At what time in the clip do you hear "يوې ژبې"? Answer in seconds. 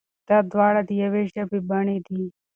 1.03-1.59